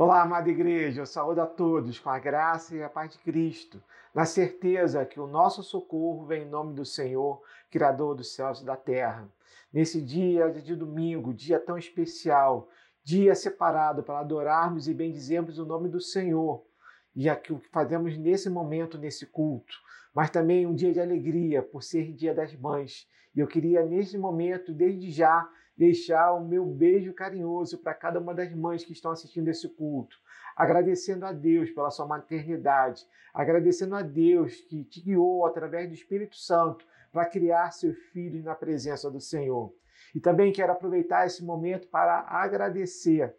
[0.00, 3.82] Olá, amada igreja, eu saúdo a todos com a graça e a paz de Cristo,
[4.14, 8.64] na certeza que o nosso socorro vem em nome do Senhor, Criador dos céus e
[8.64, 9.28] da terra.
[9.72, 12.68] Nesse dia de domingo, dia tão especial,
[13.02, 16.64] dia separado para adorarmos e bendizermos o nome do Senhor,
[17.12, 19.74] e aqui o que fazemos nesse momento, nesse culto,
[20.14, 23.08] mas também um dia de alegria por ser Dia das Mães.
[23.34, 28.34] E eu queria, nesse momento, desde já, deixar o meu beijo carinhoso para cada uma
[28.34, 30.16] das mães que estão assistindo esse culto,
[30.56, 36.34] agradecendo a Deus pela sua maternidade, agradecendo a Deus que te guiou através do Espírito
[36.34, 39.72] Santo para criar seus filhos na presença do Senhor.
[40.12, 43.36] E também quero aproveitar esse momento para agradecer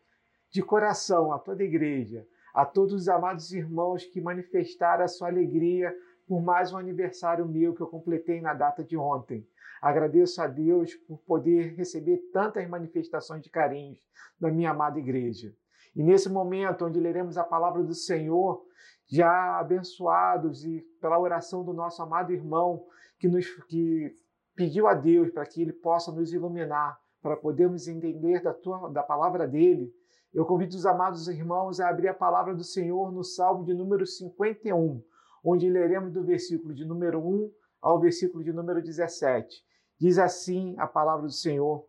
[0.49, 5.27] de coração a toda a igreja, a todos os amados irmãos que manifestaram a sua
[5.27, 5.93] alegria
[6.29, 9.43] por mais um aniversário meu que eu completei na data de ontem.
[9.81, 13.97] Agradeço a Deus por poder receber tantas manifestações de carinho
[14.39, 15.51] da minha amada igreja.
[15.95, 18.63] E nesse momento onde leremos a palavra do Senhor,
[19.07, 22.85] já abençoados e pela oração do nosso amado irmão
[23.17, 24.15] que nos que
[24.55, 29.01] pediu a Deus para que ele possa nos iluminar, para podermos entender da tua da
[29.01, 29.91] palavra dele,
[30.31, 34.05] eu convido os amados irmãos a abrir a palavra do Senhor no Salmo de número
[34.05, 35.01] 51,
[35.43, 37.51] onde leremos do versículo de número 1
[37.81, 39.63] ao versículo de número 17.
[39.97, 41.85] Diz assim a palavra do Senhor: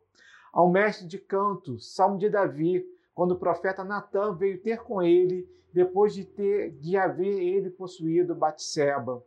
[0.53, 2.84] Ao mestre de canto, Salmo de Davi,
[3.15, 8.34] quando o profeta Natã veio ter com ele, depois de ter de haver ele possuído
[8.34, 9.23] Batseba.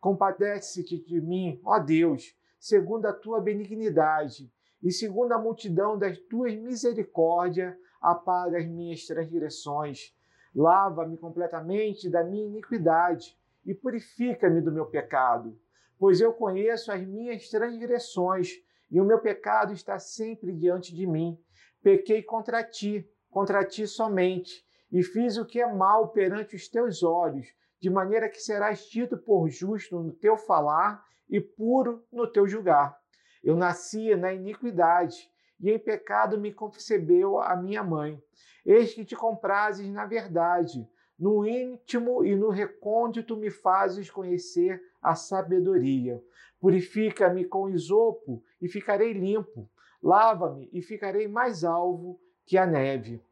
[0.00, 4.52] Compadece-te de mim, ó Deus, segundo a tua benignidade,
[4.82, 10.14] e segundo a multidão das tuas misericórdias, apaga as minhas transgressões.
[10.54, 15.58] Lava-me completamente da minha iniquidade e purifica-me do meu pecado
[15.98, 18.50] pois eu conheço as minhas transgressões
[18.90, 21.38] e o meu pecado está sempre diante de mim.
[21.82, 27.02] Pequei contra ti, contra ti somente, e fiz o que é mal perante os teus
[27.02, 27.46] olhos,
[27.80, 32.96] de maneira que serás tido por justo no teu falar e puro no teu julgar.
[33.42, 35.30] Eu nasci na iniquidade,
[35.60, 38.22] e em pecado me concebeu a minha mãe.
[38.64, 40.86] Eis que te comprases na verdade,
[41.18, 46.22] no íntimo e no recôndito me fazes conhecer a sabedoria.
[46.60, 49.68] Purifica-me com isopo e ficarei limpo.
[50.02, 53.22] Lava-me e ficarei mais alvo que a neve.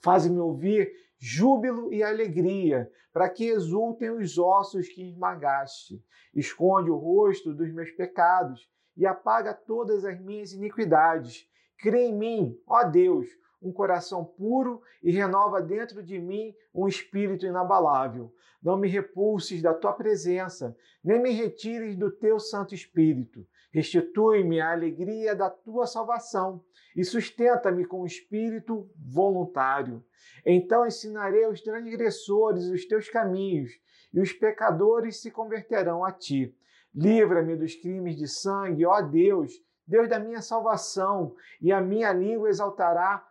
[0.00, 6.02] Faz-me ouvir júbilo e alegria, para que exultem os ossos que esmagaste.
[6.34, 11.48] Esconde o rosto dos meus pecados e apaga todas as minhas iniquidades.
[11.78, 13.26] Crê em mim, ó Deus,
[13.60, 18.32] um coração puro e renova dentro de mim um espírito inabalável.
[18.62, 23.46] Não me repulses da tua presença, nem me retires do teu Santo Espírito.
[23.72, 26.64] Restitui-me a alegria da tua salvação
[26.96, 30.04] e sustenta-me com o espírito voluntário.
[30.44, 33.70] Então ensinarei aos transgressores os teus caminhos,
[34.12, 36.54] e os pecadores se converterão a ti.
[36.94, 39.52] Livra-me dos crimes de sangue, ó Deus,
[39.86, 43.27] Deus da minha salvação, e a minha língua exaltará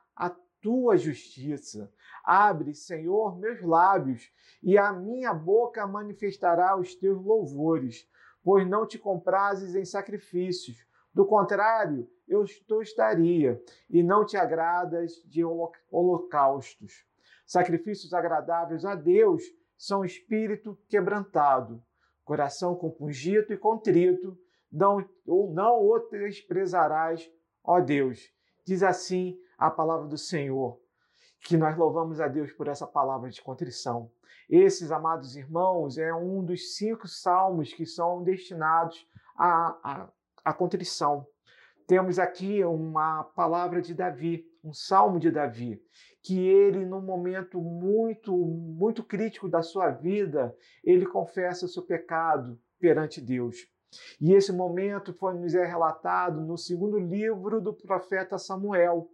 [0.67, 1.89] tua justiça.
[2.25, 4.29] Abre, Senhor, meus lábios,
[4.61, 8.05] e a minha boca manifestará os teus louvores,
[8.44, 10.85] pois não te comprases em sacrifícios.
[11.13, 12.44] Do contrário, eu
[12.81, 15.41] estaria, e não te agradas de
[15.89, 17.05] holocaustos.
[17.45, 19.44] Sacrifícios agradáveis a Deus
[19.78, 21.81] são espírito quebrantado,
[22.25, 24.38] coração compungido e contrito,
[24.69, 27.31] não, ou não o desprezarás,
[27.63, 28.19] ó Deus.
[28.66, 30.79] Diz assim a palavra do Senhor,
[31.41, 34.12] que nós louvamos a Deus por essa palavra de contrição.
[34.50, 40.09] Esses, amados irmãos, é um dos cinco salmos que são destinados à, à,
[40.46, 41.25] à contrição.
[41.85, 45.81] Temos aqui uma palavra de Davi, um salmo de Davi,
[46.22, 50.53] que ele, num momento muito, muito crítico da sua vida,
[50.84, 53.56] ele confessa o seu pecado perante Deus.
[54.19, 59.09] E esse momento foi nos é relatado no segundo livro do profeta Samuel,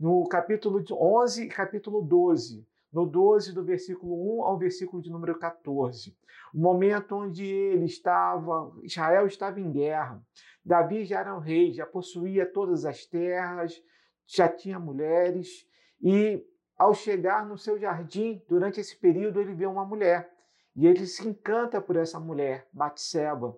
[0.00, 5.38] no capítulo 11 e capítulo 12, no 12 do versículo 1 ao versículo de número
[5.38, 6.16] 14.
[6.54, 10.24] O momento onde ele estava, Israel estava em guerra.
[10.64, 13.78] Davi já era um rei, já possuía todas as terras,
[14.26, 15.68] já tinha mulheres
[16.00, 16.42] e
[16.78, 20.32] ao chegar no seu jardim, durante esse período ele vê uma mulher
[20.74, 23.54] e ele se encanta por essa mulher, Batseba.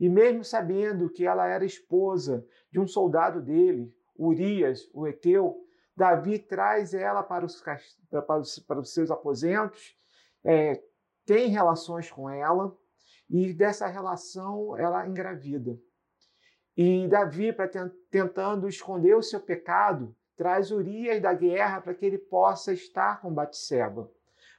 [0.00, 5.61] E mesmo sabendo que ela era esposa de um soldado dele, Urias, o Eteu,
[5.96, 7.62] Davi traz ela para os,
[8.10, 9.96] para os, para os seus aposentos,
[10.44, 10.82] é,
[11.24, 12.76] tem relações com ela,
[13.28, 15.78] e dessa relação ela engravida.
[16.76, 17.68] E Davi, para
[18.10, 23.32] tentando esconder o seu pecado, traz Urias da guerra para que ele possa estar com
[23.32, 24.10] Batseba.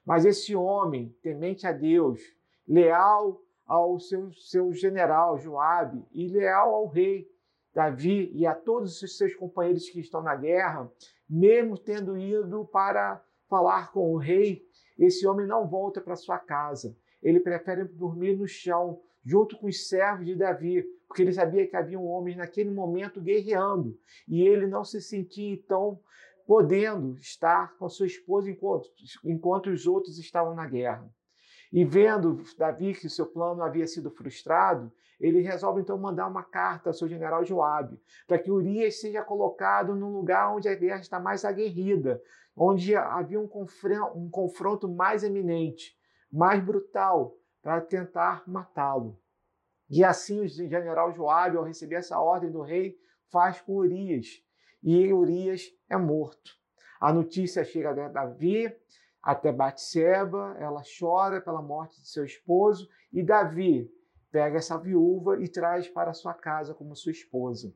[0.06, 2.20] Mas esse homem, temente a Deus,
[2.68, 7.28] leal ao seu, seu general Joabe e leal ao rei
[7.74, 10.92] Davi e a todos os seus companheiros que estão na guerra,
[11.34, 14.64] mesmo tendo ido para falar com o rei,
[15.00, 16.96] esse homem não volta para sua casa.
[17.24, 21.76] Ele prefere dormir no chão, junto com os servos de Davi, porque ele sabia que
[21.76, 23.98] havia homens naquele momento guerreando
[24.28, 26.00] e ele não se sentia então
[26.46, 28.90] podendo estar com a sua esposa enquanto,
[29.24, 31.10] enquanto os outros estavam na guerra.
[31.74, 36.92] E vendo Davi que seu plano havia sido frustrado, ele resolve então mandar uma carta
[36.92, 41.20] ao seu general Joabe, para que Urias seja colocado num lugar onde a guerra está
[41.20, 42.22] mais aguerrida,
[42.56, 45.98] onde havia um confronto, um confronto mais eminente,
[46.32, 49.20] mais brutal, para tentar matá-lo.
[49.90, 52.96] E assim o general Joabe, ao receber essa ordem do rei,
[53.32, 54.28] faz com Urias.
[54.84, 56.52] E Urias é morto.
[57.02, 58.72] A notícia chega a Davi,
[59.24, 63.90] até Batseba, ela chora pela morte de seu esposo e Davi
[64.30, 67.74] pega essa viúva e traz para sua casa como sua esposa.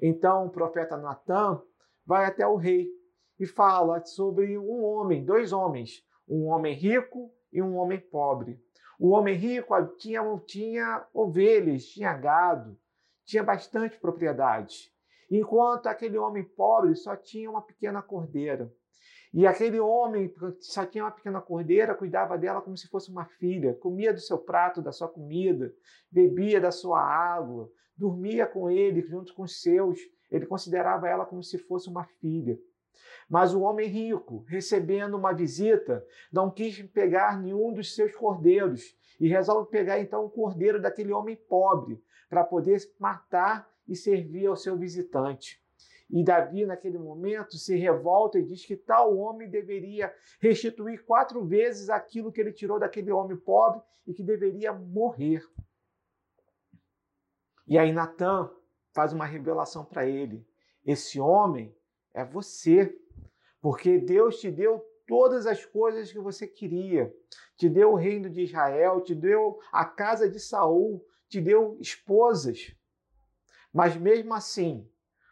[0.00, 1.60] Então o profeta Natan
[2.06, 2.88] vai até o rei
[3.40, 8.62] e fala sobre um homem, dois homens, um homem rico e um homem pobre.
[8.96, 12.78] O homem rico tinha, tinha ovelhas, tinha gado,
[13.24, 14.92] tinha bastante propriedade,
[15.28, 18.72] enquanto aquele homem pobre só tinha uma pequena cordeira.
[19.34, 23.74] E aquele homem só tinha uma pequena cordeira, cuidava dela como se fosse uma filha,
[23.74, 25.74] comia do seu prato, da sua comida,
[26.08, 29.98] bebia da sua água, dormia com ele junto com os seus.
[30.30, 32.56] Ele considerava ela como se fosse uma filha.
[33.28, 39.26] Mas o homem rico, recebendo uma visita, não quis pegar nenhum dos seus cordeiros e
[39.26, 42.00] resolve pegar então o cordeiro daquele homem pobre
[42.30, 45.63] para poder matar e servir ao seu visitante.
[46.10, 51.88] E Davi, naquele momento, se revolta e diz que tal homem deveria restituir quatro vezes
[51.88, 55.42] aquilo que ele tirou daquele homem pobre e que deveria morrer.
[57.66, 58.50] E aí Natan
[58.92, 60.46] faz uma revelação para ele:
[60.84, 61.74] esse homem
[62.12, 62.96] é você,
[63.60, 67.14] porque Deus te deu todas as coisas que você queria.
[67.56, 72.74] Te deu o reino de Israel, te deu a casa de Saul, te deu esposas.
[73.72, 74.88] Mas mesmo assim,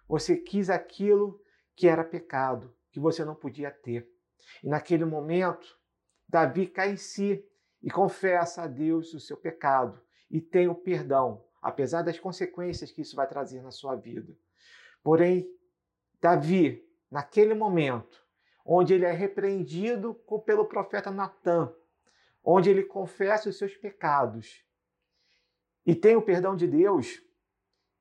[0.09, 1.41] você quis aquilo
[1.75, 4.09] que era pecado, que você não podia ter.
[4.63, 5.67] E naquele momento,
[6.29, 7.45] Davi cai em si
[7.83, 10.01] e confessa a Deus o seu pecado
[10.31, 14.35] e tem o perdão, apesar das consequências que isso vai trazer na sua vida.
[15.03, 15.49] Porém,
[16.21, 18.25] Davi, naquele momento,
[18.65, 20.15] onde ele é repreendido
[20.47, 21.75] pelo profeta Natan,
[22.45, 24.65] onde ele confessa os seus pecados
[25.85, 27.21] e tem o perdão de Deus,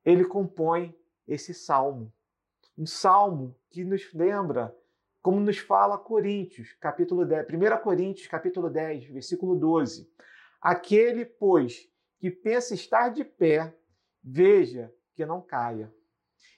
[0.06, 0.95] ele compõe
[1.33, 2.13] esse salmo.
[2.78, 4.75] Um salmo que nos lembra,
[5.22, 10.12] como nos fala Coríntios, capítulo 10, 1 Coríntios, capítulo 10, versículo 12.
[10.60, 11.89] Aquele, pois,
[12.19, 13.74] que pensa estar de pé,
[14.22, 15.94] veja que não caia.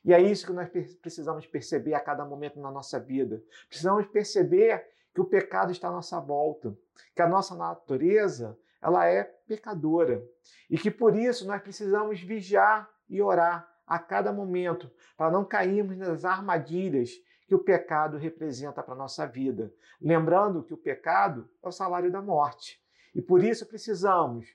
[0.03, 0.69] E é isso que nós
[1.01, 3.41] precisamos perceber a cada momento na nossa vida.
[3.67, 6.75] Precisamos perceber que o pecado está à nossa volta,
[7.15, 10.21] que a nossa natureza ela é pecadora
[10.69, 15.97] e que por isso nós precisamos vigiar e orar a cada momento, para não cairmos
[15.97, 17.11] nas armadilhas
[17.47, 19.73] que o pecado representa para a nossa vida.
[20.01, 22.81] Lembrando que o pecado é o salário da morte.
[23.13, 24.47] E por isso precisamos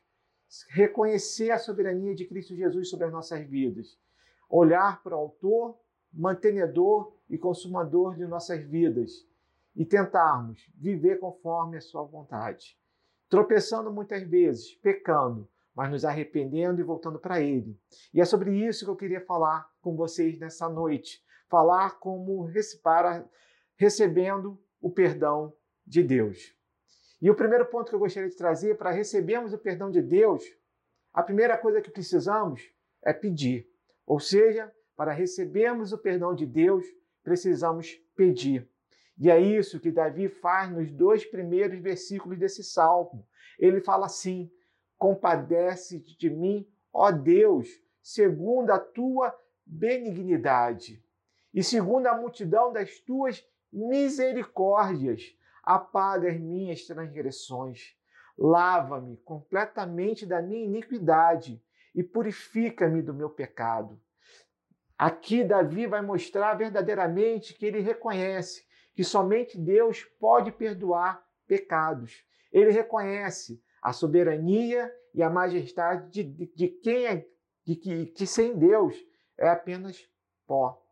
[0.70, 3.98] reconhecer a soberania de Cristo Jesus sobre as nossas vidas,
[4.48, 5.78] olhar para o Autor,
[6.12, 9.26] mantenedor e consumador de nossas vidas
[9.76, 12.78] e tentarmos viver conforme a Sua vontade.
[13.28, 17.80] Tropeçando muitas vezes, pecando, mas nos arrependendo e voltando para Ele.
[18.12, 21.22] E é sobre isso que eu queria falar com vocês nessa noite.
[21.48, 22.50] Falar como
[22.82, 23.24] para
[23.76, 25.54] recebendo o perdão
[25.86, 26.52] de Deus.
[27.22, 30.42] E o primeiro ponto que eu gostaria de trazer para recebermos o perdão de Deus,
[31.14, 32.60] a primeira coisa que precisamos
[33.04, 33.70] é pedir.
[34.04, 36.84] Ou seja, para recebermos o perdão de Deus,
[37.22, 38.68] precisamos pedir.
[39.16, 43.24] E é isso que Davi faz nos dois primeiros versículos desse salmo.
[43.60, 44.50] Ele fala assim:
[44.98, 47.68] compadece de mim, ó Deus,
[48.02, 51.02] segundo a tua benignidade
[51.54, 57.94] e segundo a multidão das tuas misericórdias, apaga as minhas transgressões.
[58.36, 61.62] Lava-me completamente da minha iniquidade
[61.94, 64.00] e purifica-me do meu pecado.
[64.96, 72.24] Aqui Davi vai mostrar verdadeiramente que ele reconhece que somente Deus pode perdoar pecados.
[72.52, 77.26] Ele reconhece a soberania e a majestade de, de, de quem é,
[77.64, 78.94] de que, que sem Deus
[79.36, 80.08] é apenas
[80.46, 80.82] pó.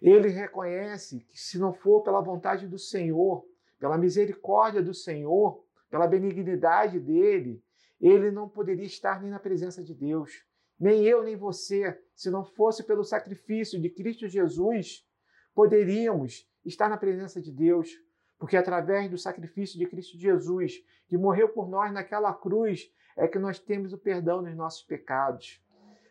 [0.00, 3.44] Ele reconhece que se não for pela vontade do Senhor,
[3.78, 7.62] pela misericórdia do Senhor, pela benignidade dele,
[8.00, 10.44] ele não poderia estar nem na presença de Deus.
[10.78, 15.04] Nem eu, nem você, se não fosse pelo sacrifício de Cristo Jesus,
[15.52, 17.90] poderíamos estar na presença de Deus,
[18.38, 23.38] porque através do sacrifício de Cristo Jesus, que morreu por nós naquela cruz, é que
[23.38, 25.60] nós temos o perdão dos nossos pecados.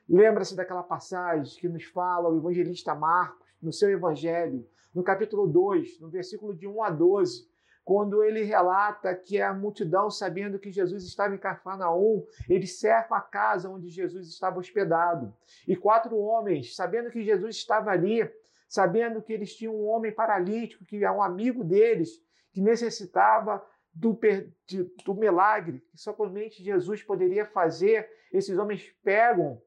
[0.10, 6.00] Lembra-se daquela passagem que nos fala o evangelista Marcos, no seu evangelho, no capítulo 2,
[6.00, 7.50] no versículo de 1 a 12,
[7.84, 13.22] quando ele relata que a multidão, sabendo que Jesus estava em Cafarnaum, eles cercam a
[13.22, 15.34] casa onde Jesus estava hospedado.
[15.66, 18.30] E quatro homens, sabendo que Jesus estava ali,
[18.68, 22.10] sabendo que eles tinham um homem paralítico, que é um amigo deles,
[22.52, 24.20] que necessitava do,
[25.06, 29.62] do milagre, que somente Jesus poderia fazer, esses homens pegam,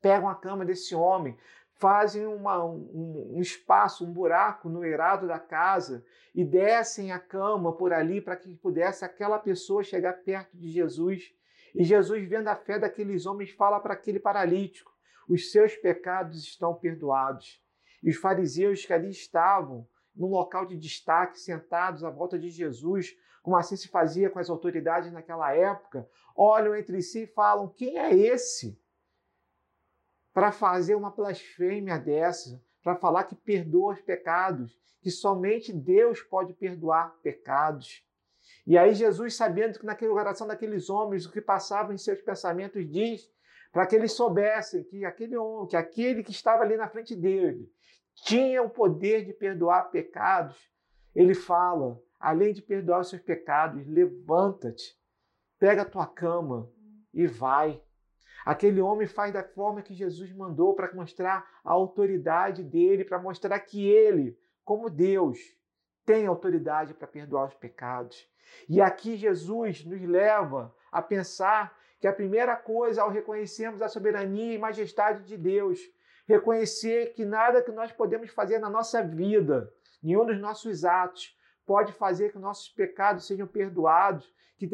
[0.00, 1.36] pegam a cama desse homem,
[1.80, 7.72] fazem uma, um, um, espaço, um buraco no eirado da casa e descem a cama
[7.72, 11.32] por ali para que pudesse aquela pessoa chegar perto de Jesus.
[11.74, 14.92] E Jesus, vendo a fé daqueles homens, fala para aquele paralítico:
[15.28, 17.62] os seus pecados estão perdoados.
[18.02, 23.16] E os fariseus que ali estavam, num local de destaque, sentados à volta de Jesus,
[23.42, 27.98] como assim se fazia com as autoridades naquela época, olham entre si e falam: quem
[27.98, 28.78] é esse?
[30.32, 36.52] para fazer uma blasfêmia dessa, para falar que perdoa os pecados, que somente Deus pode
[36.54, 38.04] perdoar pecados.
[38.66, 42.88] E aí Jesus, sabendo que naquele coração daqueles homens o que passava em seus pensamentos,
[42.88, 43.30] diz
[43.72, 47.70] para que eles soubessem que aquele homem, que aquele que estava ali na frente dele,
[48.22, 50.56] tinha o poder de perdoar pecados.
[51.14, 54.98] Ele fala, além de perdoar os seus pecados, levanta-te,
[55.58, 56.70] pega a tua cama
[57.12, 57.82] e vai.
[58.44, 63.58] Aquele homem faz da forma que Jesus mandou para mostrar a autoridade dele, para mostrar
[63.60, 65.38] que ele, como Deus,
[66.06, 68.28] tem autoridade para perdoar os pecados.
[68.68, 74.54] E aqui Jesus nos leva a pensar que a primeira coisa ao reconhecermos a soberania
[74.54, 75.78] e majestade de Deus,
[76.30, 81.92] reconhecer que nada que nós podemos fazer na nossa vida, nenhum dos nossos atos, pode
[81.92, 84.66] fazer que nossos pecados sejam perdoados, que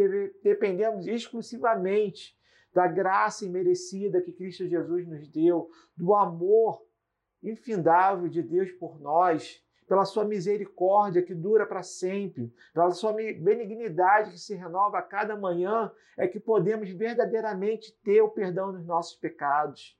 [0.42, 2.36] dependemos exclusivamente
[2.74, 6.84] da graça imerecida que Cristo Jesus nos deu, do amor
[7.42, 14.32] infindável de Deus por nós, pela sua misericórdia que dura para sempre, pela sua benignidade
[14.32, 19.16] que se renova a cada manhã, é que podemos verdadeiramente ter o perdão dos nossos
[19.16, 19.96] pecados.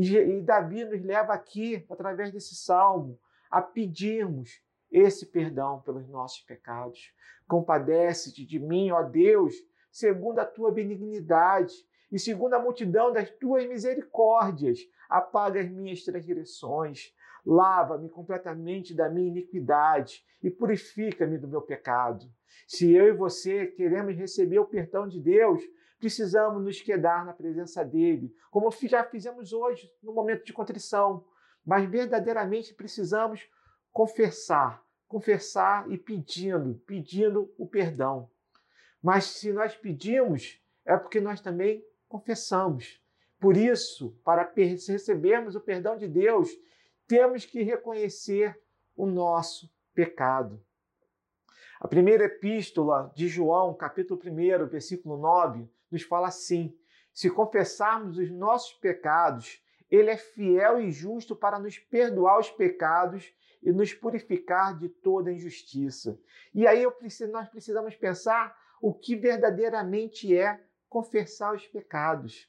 [0.00, 3.18] E, Davi nos leva aqui, através desse salmo,
[3.50, 4.62] a pedirmos
[4.92, 7.12] esse perdão pelos nossos pecados.
[7.48, 9.56] Compadece-te de mim, ó Deus,
[9.90, 11.74] segundo a tua benignidade
[12.12, 14.78] e segundo a multidão das tuas misericórdias,
[15.10, 17.12] apaga as minhas transgressões,
[17.44, 22.24] lava-me completamente da minha iniquidade e purifica-me do meu pecado.
[22.68, 25.60] Se eu e você queremos receber o perdão de Deus,
[25.98, 31.24] precisamos nos quedar na presença dele, como já fizemos hoje no momento de contrição,
[31.64, 33.48] mas verdadeiramente precisamos
[33.92, 38.30] confessar, confessar e pedindo, pedindo o perdão.
[39.02, 43.02] Mas se nós pedimos, é porque nós também confessamos.
[43.38, 46.50] Por isso, para recebermos o perdão de Deus,
[47.06, 48.58] temos que reconhecer
[48.96, 50.62] o nosso pecado.
[51.80, 56.76] A primeira epístola de João, capítulo 1, versículo 9, nos fala assim:
[57.12, 63.32] Se confessarmos os nossos pecados, ele é fiel e justo para nos perdoar os pecados
[63.62, 66.18] e nos purificar de toda injustiça.
[66.54, 72.48] E aí preciso, nós precisamos pensar o que verdadeiramente é confessar os pecados.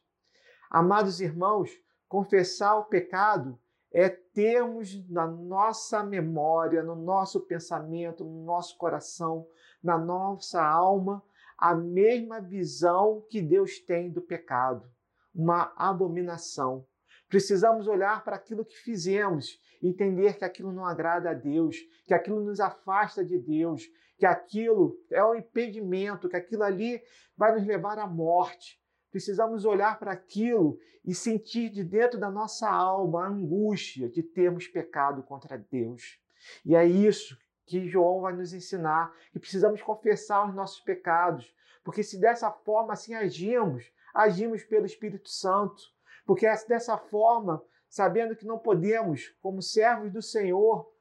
[0.69, 1.71] Amados irmãos,
[2.07, 3.59] confessar o pecado
[3.91, 9.47] é termos na nossa memória, no nosso pensamento, no nosso coração,
[9.81, 11.23] na nossa alma,
[11.59, 14.89] a mesma visão que Deus tem do pecado,
[15.35, 16.85] uma abominação.
[17.27, 21.75] Precisamos olhar para aquilo que fizemos, entender que aquilo não agrada a Deus,
[22.05, 23.83] que aquilo nos afasta de Deus,
[24.17, 27.01] que aquilo é um impedimento, que aquilo ali
[27.37, 28.79] vai nos levar à morte.
[29.11, 34.67] Precisamos olhar para aquilo e sentir de dentro da nossa alma a angústia de termos
[34.67, 36.19] pecado contra Deus.
[36.65, 37.37] E é isso
[37.69, 42.93] que João vai nos ensinar, que precisamos confessar os nossos pecados, porque se dessa forma
[42.93, 45.81] assim agimos, agimos pelo Espírito Santo,
[46.25, 50.91] porque dessa forma, sabendo que não podemos, como servos do Senhor,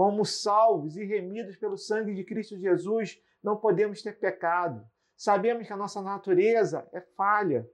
[0.00, 4.82] Fomos salvos e remidos pelo sangue de Cristo Jesus, não podemos ter pecado.
[5.14, 7.68] Sabemos que a nossa natureza é falha,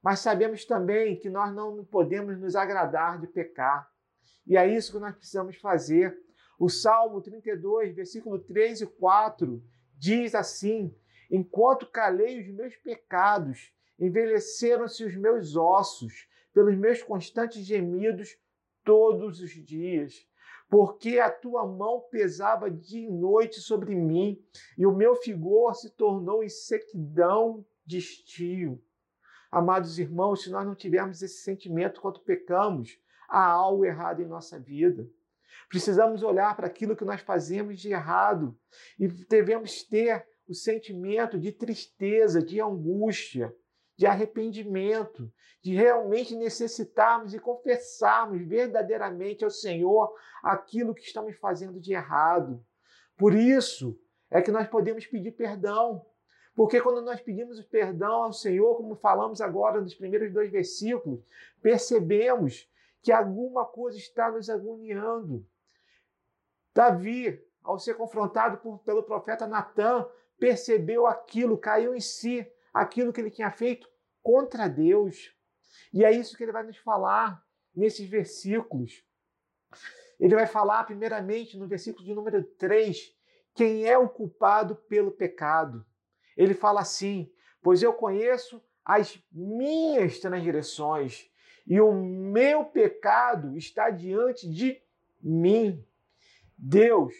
[0.00, 3.90] mas sabemos também que nós não podemos nos agradar de pecar.
[4.46, 6.16] E é isso que nós precisamos fazer.
[6.58, 9.62] O Salmo 32, versículo 3 e 4
[9.98, 10.94] diz assim:
[11.30, 18.38] Enquanto calei os meus pecados, envelheceram-se os meus ossos, pelos meus constantes gemidos
[18.84, 20.26] todos os dias.
[20.68, 24.42] Porque a tua mão pesava dia e noite sobre mim,
[24.78, 28.82] e o meu vigor se tornou em sequidão de estio.
[29.50, 34.58] Amados irmãos, se nós não tivermos esse sentimento quando pecamos, há algo errado em nossa
[34.58, 35.08] vida.
[35.68, 38.56] Precisamos olhar para aquilo que nós fazemos de errado
[38.98, 43.54] e devemos ter o sentimento de tristeza, de angústia,
[43.96, 45.32] de arrependimento,
[45.62, 52.64] de realmente necessitarmos e confessarmos verdadeiramente ao Senhor aquilo que estamos fazendo de errado.
[53.16, 53.98] Por isso
[54.30, 56.04] é que nós podemos pedir perdão.
[56.54, 61.20] Porque quando nós pedimos perdão ao Senhor, como falamos agora nos primeiros dois versículos,
[61.60, 62.68] percebemos
[63.04, 65.46] que alguma coisa está nos agoniando.
[66.74, 70.08] Davi, ao ser confrontado por, pelo profeta Natan,
[70.38, 73.86] percebeu aquilo, caiu em si, aquilo que ele tinha feito
[74.22, 75.36] contra Deus.
[75.92, 77.44] E é isso que ele vai nos falar
[77.76, 79.04] nesses versículos.
[80.18, 83.14] Ele vai falar, primeiramente, no versículo de número 3,
[83.54, 85.84] quem é o culpado pelo pecado.
[86.34, 87.30] Ele fala assim:
[87.62, 91.30] Pois eu conheço as minhas transgressões,
[91.66, 94.82] e o meu pecado está diante de
[95.22, 95.84] mim.
[96.56, 97.14] Deus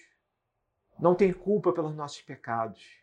[0.98, 3.02] não tem culpa pelos nossos pecados.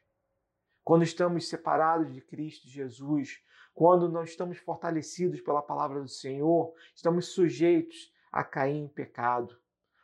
[0.83, 3.43] Quando estamos separados de Cristo Jesus,
[3.73, 9.57] quando não estamos fortalecidos pela palavra do Senhor, estamos sujeitos a cair em pecado.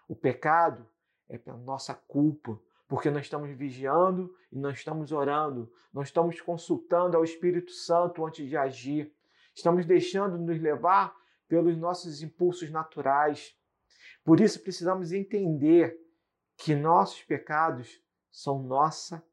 [0.07, 0.87] O pecado
[1.29, 7.17] é pela nossa culpa, porque não estamos vigiando e não estamos orando, não estamos consultando
[7.17, 9.13] ao Espírito Santo antes de agir,
[9.53, 11.15] estamos deixando nos levar
[11.47, 13.55] pelos nossos impulsos naturais.
[14.23, 15.97] Por isso precisamos entender
[16.57, 18.01] que nossos pecados
[18.31, 19.23] são nossa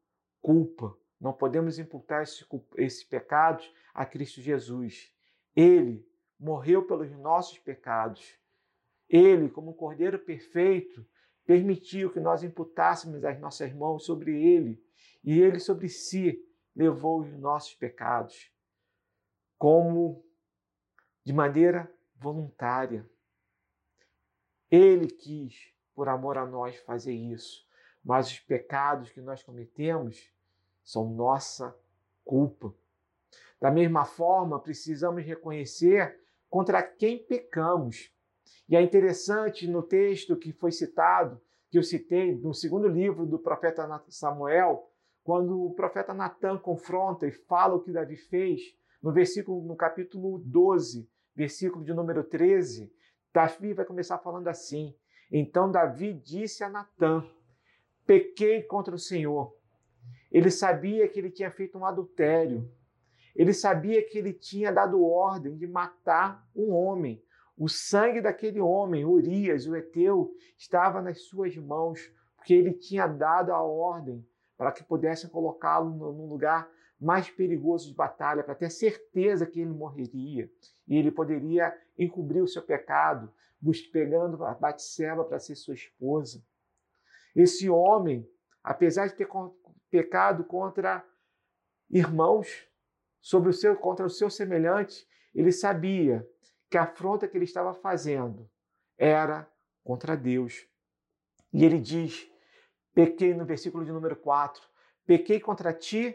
[0.41, 0.97] culpa.
[1.21, 5.13] Não podemos imputar esses, esses pecados a Cristo Jesus.
[5.57, 6.07] Ele
[6.39, 8.39] morreu pelos nossos pecados.
[9.09, 11.07] Ele, como Cordeiro perfeito,
[11.47, 14.83] permitiu que nós imputássemos as nossas mãos sobre ele
[15.23, 16.43] e ele sobre si
[16.75, 18.51] levou os nossos pecados
[19.65, 20.25] como
[21.25, 23.09] de maneira voluntária.
[24.71, 27.67] Ele quis, por amor a nós, fazer isso,
[28.05, 30.31] mas os pecados que nós cometemos
[30.83, 31.77] são nossa
[32.25, 32.75] culpa.
[33.61, 38.13] Da mesma forma, precisamos reconhecer contra quem pecamos.
[38.69, 43.39] E é interessante no texto que foi citado, que eu citei no segundo livro do
[43.39, 44.91] profeta Samuel,
[45.23, 50.39] quando o profeta Natan confronta e fala o que Davi fez, no versículo no capítulo
[50.39, 52.93] 12, versículo de número 13,
[53.33, 54.95] Davi vai começar falando assim:
[55.31, 57.25] Então Davi disse a Natan:
[58.07, 59.55] Pequei contra o Senhor
[60.35, 62.69] ele sabia que ele tinha feito um adultério.
[63.37, 67.23] Ele sabia que ele tinha dado ordem de matar um homem.
[67.57, 72.01] O sangue daquele homem, Urias, o Eteu, estava nas suas mãos,
[72.37, 76.69] porque ele tinha dado a ordem para que pudessem colocá-lo no lugar
[77.05, 80.51] mais perigoso de batalha, para ter certeza que ele morreria.
[80.89, 83.33] E ele poderia encobrir o seu pecado,
[83.93, 86.43] pegando a Batseba para ser sua esposa.
[87.35, 88.29] Esse homem,
[88.63, 89.29] apesar de ter
[89.91, 91.05] pecado contra
[91.91, 92.67] irmãos,
[93.21, 96.29] sobre o seu, contra o seu semelhante, ele sabia
[96.71, 98.51] que a afronta que ele estava fazendo
[98.99, 99.51] era
[99.83, 100.69] contra Deus.
[101.53, 102.31] E ele diz:
[102.95, 104.63] pequei no versículo de número 4,
[105.07, 106.15] pequei contra ti,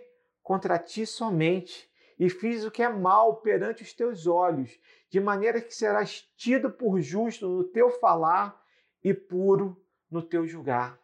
[0.50, 5.62] contra ti somente, e fiz o que é mal perante os teus olhos, de maneira
[5.62, 8.60] que serás tido por justo no teu falar
[9.04, 11.00] e puro no teu julgar.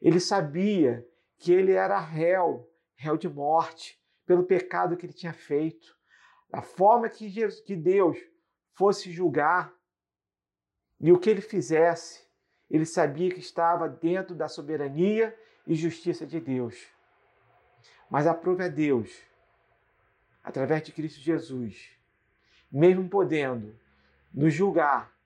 [0.00, 1.04] Ele sabia
[1.36, 5.92] que ele era réu, réu de morte, pelo pecado que ele tinha feito.
[6.52, 8.16] A forma que, Jesus, que Deus
[8.74, 9.74] fosse julgar
[11.00, 12.24] e o que ele fizesse,
[12.70, 16.99] ele sabia que estava dentro da soberania e justiça de Deus.
[18.10, 19.22] Mas aprove a Deus,
[20.42, 21.90] através de Cristo Jesus,
[22.70, 23.78] mesmo podendo
[24.34, 25.16] nos julgar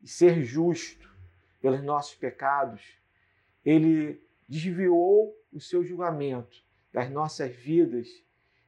[0.00, 1.12] e ser justo
[1.60, 2.96] pelos nossos pecados,
[3.64, 8.08] ele desviou o seu julgamento das nossas vidas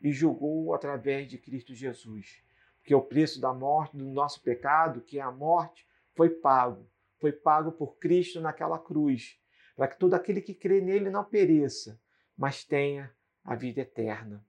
[0.03, 2.43] e julgou através de Cristo Jesus.
[2.79, 6.89] Porque o preço da morte, do nosso pecado, que é a morte, foi pago.
[7.19, 9.39] Foi pago por Cristo naquela cruz,
[9.77, 12.01] para que todo aquele que crê nele não pereça,
[12.37, 13.15] mas tenha
[13.47, 14.45] a vida eterna.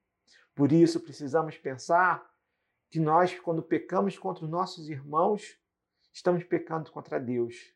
[0.55, 2.27] Por isso precisamos pensar
[2.89, 5.57] que nós, quando pecamos contra os nossos irmãos,
[6.11, 7.73] estamos pecando contra Deus.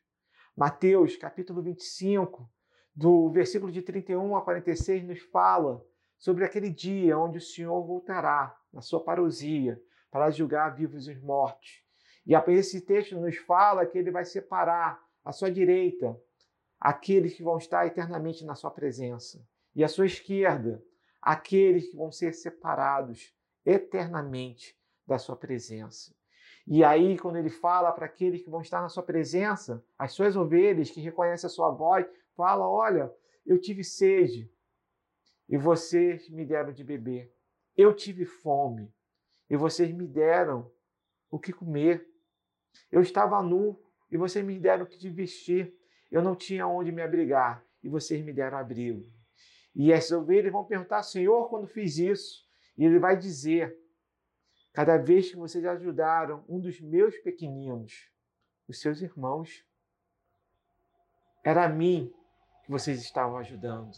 [0.56, 2.50] Mateus, capítulo 25,
[2.94, 5.84] do versículo de 31 a 46, nos fala
[6.18, 9.80] sobre aquele dia onde o Senhor voltará na sua parousia
[10.10, 11.82] para julgar vivos e mortos.
[12.26, 16.20] E esse texto nos fala que ele vai separar à sua direita
[16.80, 19.40] aqueles que vão estar eternamente na sua presença,
[19.74, 20.82] e à sua esquerda
[21.22, 23.32] aqueles que vão ser separados
[23.64, 26.12] eternamente da sua presença.
[26.66, 30.36] E aí, quando ele fala para aqueles que vão estar na sua presença, as suas
[30.36, 32.06] ovelhas que reconhecem a sua voz,
[32.36, 33.12] fala: Olha,
[33.46, 34.50] eu tive sede
[35.48, 37.32] e vocês me deram de beber.
[37.76, 38.92] Eu tive fome
[39.48, 40.70] e vocês me deram
[41.30, 42.08] o que comer.
[42.90, 43.80] Eu estava nu
[44.10, 45.74] e vocês me deram o que vestir.
[46.10, 49.10] Eu não tinha onde me abrigar e vocês me deram abrigo.
[49.74, 52.46] E as ovelhas vão perguntar: Senhor, quando fiz isso?
[52.76, 53.76] E ele vai dizer:
[54.72, 58.10] Cada vez que vocês ajudaram um dos meus pequeninos,
[58.66, 59.64] os seus irmãos,
[61.44, 62.12] era a mim
[62.64, 63.90] que vocês estavam ajudando.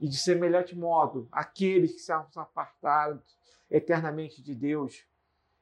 [0.00, 3.22] E de semelhante modo, aqueles que se apartaram
[3.70, 5.06] eternamente de Deus,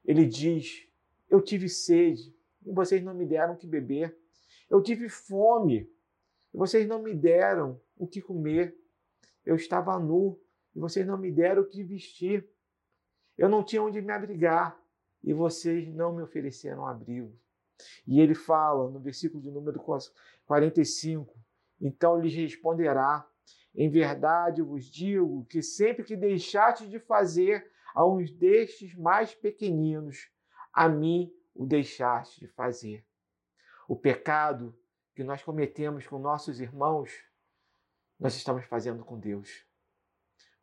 [0.05, 0.87] ele diz:
[1.29, 4.17] Eu tive sede e vocês não me deram o que beber.
[4.71, 5.91] Eu tive fome
[6.55, 8.77] e vocês não me deram o que comer.
[9.45, 10.41] Eu estava nu
[10.75, 12.49] e vocês não me deram o que vestir.
[13.37, 14.79] Eu não tinha onde me abrigar
[15.23, 17.37] e vocês não me ofereceram abrigo.
[18.07, 19.81] E ele fala no versículo de número
[20.47, 21.35] 45:
[21.81, 23.29] Então lhes responderá:
[23.75, 30.31] Em verdade vos digo que sempre que deixaste de fazer a uns destes mais pequeninos,
[30.73, 33.05] a mim o deixaste de fazer.
[33.87, 34.75] O pecado
[35.15, 37.11] que nós cometemos com nossos irmãos,
[38.23, 39.67] nós estamos fazendo com Deus.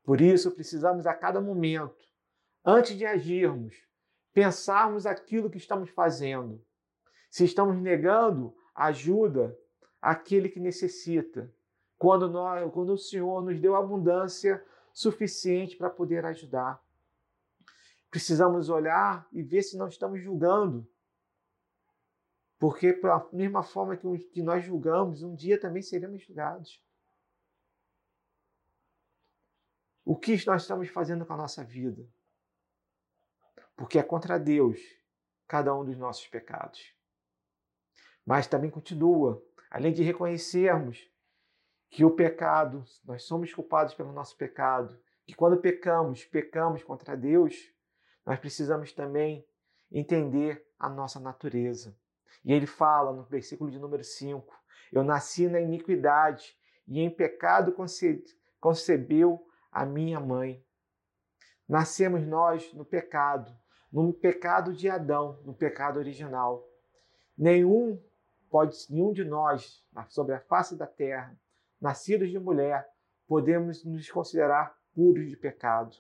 [0.02, 2.08] Por isso precisamos a cada momento
[2.64, 3.76] antes de agirmos,
[4.32, 6.64] pensarmos aquilo que estamos fazendo.
[7.30, 9.58] Se estamos negando ajuda
[10.02, 11.54] àquele que necessita,
[11.98, 16.82] quando, nós, quando o Senhor nos deu abundância suficiente para poder ajudar.
[18.10, 20.88] Precisamos olhar e ver se não estamos julgando.
[22.58, 26.82] Porque, pela mesma forma que nós julgamos, um dia também seremos julgados.
[30.10, 32.04] O que nós estamos fazendo com a nossa vida?
[33.80, 34.78] porque é contra Deus
[35.48, 36.94] cada um dos nossos pecados.
[38.26, 39.42] Mas também continua,
[39.72, 41.10] além de reconhecermos
[41.90, 47.56] que o pecado, nós somos culpados pelo nosso pecado, que quando pecamos, pecamos contra Deus,
[48.26, 49.48] nós precisamos também
[49.90, 51.98] entender a nossa natureza.
[52.44, 54.54] E ele fala no versículo de número 5:
[54.92, 56.54] Eu nasci na iniquidade
[56.86, 57.74] e em pecado
[58.60, 60.64] concebeu a minha mãe.
[61.68, 63.56] Nascemos nós no pecado,
[63.92, 66.68] no pecado de Adão, no pecado original.
[67.38, 68.02] Nenhum
[68.50, 71.40] pode, nenhum de nós, sobre a face da terra,
[71.80, 72.88] nascidos de mulher,
[73.28, 75.96] podemos nos considerar puros de pecado.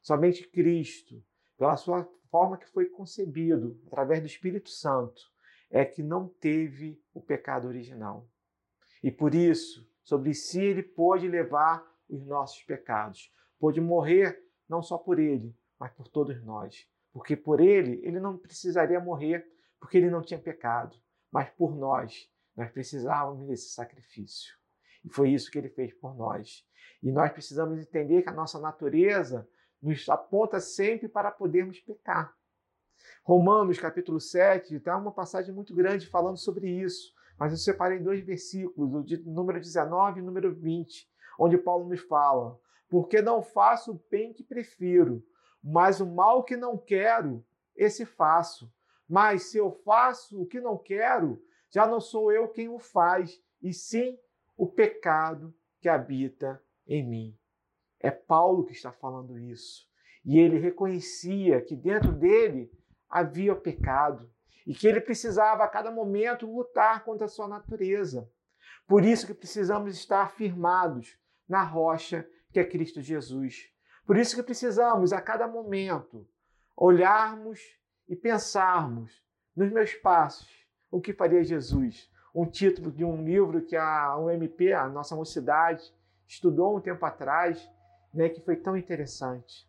[0.00, 1.22] Somente Cristo,
[1.58, 5.20] pela sua forma que foi concebido, através do Espírito Santo,
[5.68, 8.28] é que não teve o pecado original.
[9.02, 13.32] E por isso, sobre si ele pôde levar os nossos pecados.
[13.58, 16.86] Pôde morrer não só por ele, mas por todos nós.
[17.12, 19.46] Porque por ele, ele não precisaria morrer,
[19.78, 20.96] porque ele não tinha pecado.
[21.30, 24.54] Mas por nós, nós precisávamos desse sacrifício.
[25.04, 26.66] E foi isso que ele fez por nós.
[27.02, 29.48] E nós precisamos entender que a nossa natureza
[29.80, 32.36] nos aponta sempre para podermos pecar.
[33.24, 38.20] Romanos capítulo 7, está uma passagem muito grande falando sobre isso, mas eu separei dois
[38.20, 41.08] versículos, o de número 19 e número 20,
[41.40, 45.24] onde Paulo nos fala: Porque não faço o bem que prefiro,
[45.64, 47.42] mas o mal que não quero,
[47.74, 48.70] esse faço.
[49.08, 53.42] Mas se eu faço o que não quero, já não sou eu quem o faz,
[53.62, 54.18] e sim
[54.56, 57.38] o pecado que habita em mim.
[57.98, 59.88] É Paulo que está falando isso.
[60.24, 62.70] E ele reconhecia que dentro dele
[63.08, 64.30] havia o pecado
[64.66, 68.30] e que ele precisava a cada momento lutar contra a sua natureza.
[68.86, 71.19] Por isso que precisamos estar firmados
[71.50, 73.68] na rocha que é Cristo Jesus.
[74.06, 76.26] Por isso que precisamos, a cada momento,
[76.76, 77.60] olharmos
[78.08, 79.22] e pensarmos
[79.54, 80.48] nos meus passos,
[80.90, 82.08] o que faria Jesus.
[82.32, 85.92] Um título de um livro que a UMP, a nossa mocidade,
[86.26, 87.68] estudou um tempo atrás,
[88.14, 89.68] né, que foi tão interessante.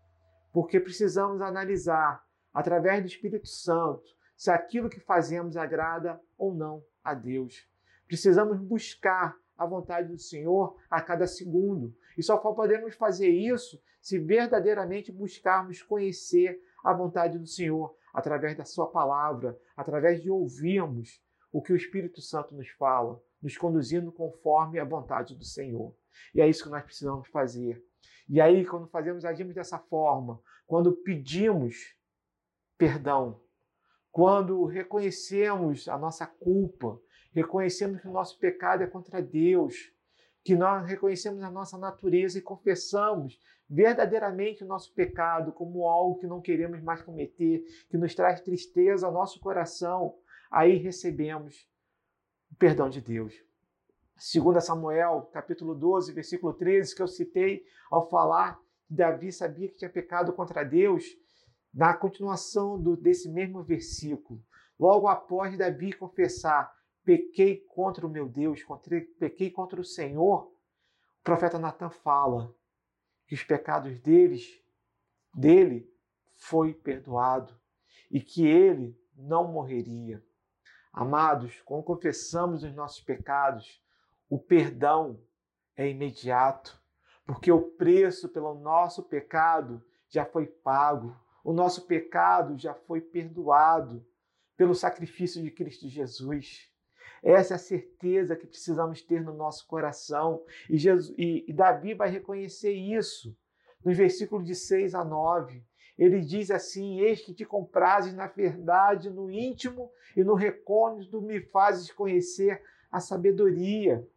[0.53, 4.03] Porque precisamos analisar, através do Espírito Santo,
[4.37, 7.67] se aquilo que fazemos agrada ou não a Deus.
[8.07, 11.95] Precisamos buscar a vontade do Senhor a cada segundo.
[12.17, 18.65] E só podemos fazer isso se verdadeiramente buscarmos conhecer a vontade do Senhor através da
[18.65, 21.21] Sua palavra, através de ouvirmos
[21.51, 25.95] o que o Espírito Santo nos fala, nos conduzindo conforme a vontade do Senhor.
[26.33, 27.83] E é isso que nós precisamos fazer.
[28.27, 31.95] E aí, quando fazemos, agimos dessa forma, quando pedimos
[32.77, 33.39] perdão,
[34.11, 36.99] quando reconhecemos a nossa culpa,
[37.31, 39.91] reconhecemos que o nosso pecado é contra Deus,
[40.43, 43.39] que nós reconhecemos a nossa natureza e confessamos
[43.69, 49.07] verdadeiramente o nosso pecado como algo que não queremos mais cometer, que nos traz tristeza
[49.07, 50.15] ao nosso coração,
[50.51, 51.69] aí recebemos
[52.51, 53.33] o perdão de Deus.
[54.33, 59.77] 2 Samuel, capítulo 12, versículo 13, que eu citei ao falar que Davi sabia que
[59.77, 61.05] tinha pecado contra Deus,
[61.73, 64.43] na continuação do, desse mesmo versículo,
[64.77, 66.71] logo após Davi confessar:
[67.03, 68.63] pequei contra o meu Deus,
[69.19, 72.53] pequei contra o Senhor, o profeta Natan fala
[73.27, 74.61] que os pecados deles,
[75.33, 75.89] dele
[76.35, 77.57] foi perdoado
[78.09, 80.23] e que ele não morreria.
[80.91, 83.81] Amados, quando confessamos os nossos pecados,
[84.29, 85.21] o perdão
[85.75, 86.81] é imediato,
[87.25, 94.05] porque o preço pelo nosso pecado já foi pago, o nosso pecado já foi perdoado
[94.57, 96.70] pelo sacrifício de Cristo Jesus.
[97.23, 100.43] Essa é a certeza que precisamos ter no nosso coração.
[100.69, 103.35] E, Jesus, e, e Davi vai reconhecer isso
[103.85, 105.63] nos versículos de 6 a 9.
[105.97, 111.39] Ele diz assim: Eis que te comprases na verdade, no íntimo e no recôndito me
[111.39, 114.07] fazes conhecer a sabedoria.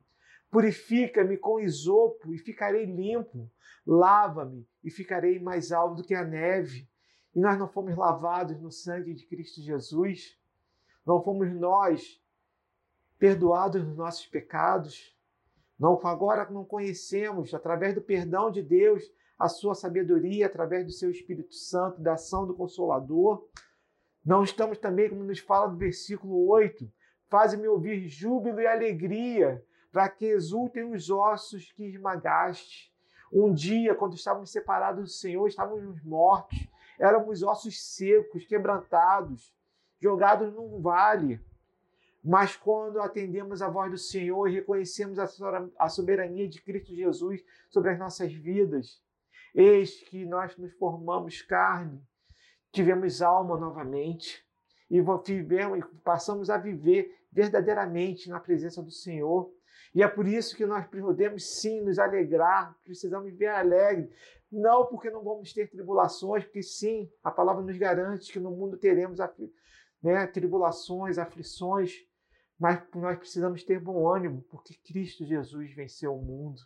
[0.51, 3.51] Purifica-me com isopo e ficarei limpo.
[3.87, 6.89] Lava-me e ficarei mais alto do que a neve.
[7.35, 10.39] E nós não fomos lavados no sangue de Cristo Jesus.
[11.05, 12.24] Não fomos nós
[13.19, 15.15] perdoados dos nossos pecados.
[15.79, 19.03] Não, agora não conhecemos, através do perdão de Deus,
[19.39, 23.49] a sua sabedoria, através do seu Espírito Santo, da ação do Consolador.
[24.25, 26.91] Não estamos também, como nos fala no versículo 8,
[27.29, 32.93] faz-me ouvir júbilo e alegria, para que exultem os ossos que esmagaste.
[33.33, 36.59] Um dia, quando estávamos separados do Senhor, estávamos mortos,
[36.99, 39.53] éramos ossos secos, quebrantados,
[40.01, 41.41] jogados num vale.
[42.25, 47.91] Mas quando atendemos a voz do Senhor e reconhecemos a soberania de Cristo Jesus sobre
[47.91, 49.03] as nossas vidas,
[49.55, 52.03] eis que nós nos formamos carne,
[52.73, 54.43] tivemos alma novamente
[54.91, 59.53] e vivemos, passamos a viver verdadeiramente na presença do Senhor.
[59.95, 64.11] E é por isso que nós podemos sim nos alegrar, precisamos viver alegre,
[64.51, 68.79] não porque não vamos ter tribulações, porque sim, a palavra nos garante que no mundo
[68.79, 69.19] teremos
[70.03, 72.05] né, tribulações, aflições,
[72.59, 76.61] mas nós precisamos ter bom ânimo, porque Cristo Jesus venceu o mundo.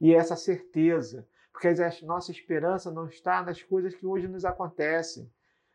[0.00, 5.32] E essa certeza, porque a nossa esperança não está nas coisas que hoje nos acontecem.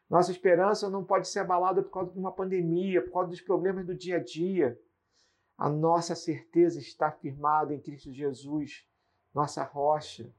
[0.10, 3.86] Nossa esperança não pode ser abalada por causa de uma pandemia, por causa dos problemas
[3.86, 4.80] do dia a dia.
[5.58, 8.88] A nossa certeza está firmada em Cristo Jesus,
[9.34, 10.34] nossa rocha,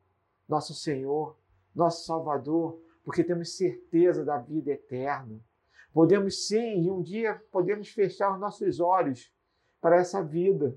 [0.49, 1.39] nosso Senhor,
[1.75, 5.41] nosso Salvador, porque temos certeza da vida eterna.
[5.93, 9.33] Podemos sim, um dia podemos fechar os nossos olhos
[9.81, 10.77] para essa vida,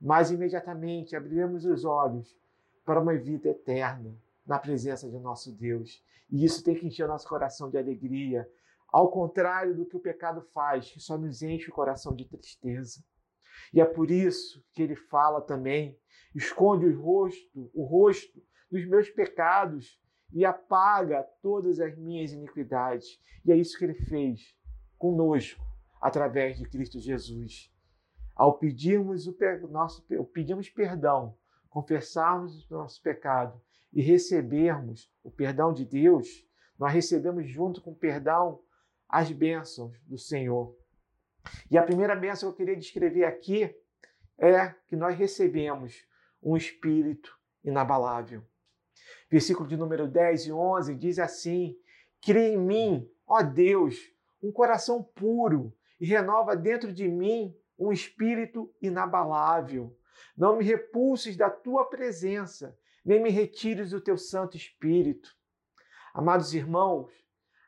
[0.00, 2.36] mas imediatamente abriremos os olhos
[2.84, 4.14] para uma vida eterna
[4.46, 6.04] na presença de nosso Deus.
[6.30, 8.48] E isso tem que encher o nosso coração de alegria,
[8.88, 13.02] ao contrário do que o pecado faz, que só nos enche o coração de tristeza.
[13.72, 15.98] E é por isso que ele fala também:
[16.34, 19.98] esconde o rosto, o rosto dos meus pecados
[20.34, 23.20] e apaga todas as minhas iniquidades.
[23.44, 24.54] E é isso que ele fez
[24.98, 25.64] conosco,
[26.00, 27.72] através de Cristo Jesus.
[28.34, 31.38] Ao pedirmos, o nosso, pedimos perdão,
[31.70, 33.60] confessarmos o nosso pecado
[33.92, 36.44] e recebermos o perdão de Deus,
[36.76, 38.60] nós recebemos junto com o perdão
[39.08, 40.76] as bênçãos do Senhor.
[41.70, 43.72] E a primeira bênção que eu queria descrever aqui
[44.36, 46.04] é que nós recebemos
[46.42, 48.42] um espírito inabalável.
[49.34, 51.76] Versículo de número 10 e 11 diz assim:
[52.22, 53.96] Cria em mim, ó Deus,
[54.40, 59.92] um coração puro e renova dentro de mim um espírito inabalável.
[60.36, 65.36] Não me repulses da tua presença, nem me retires do teu Santo Espírito.
[66.14, 67.10] Amados irmãos,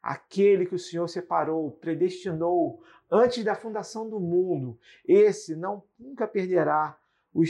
[0.00, 6.96] aquele que o Senhor separou, predestinou antes da fundação do mundo, esse não nunca perderá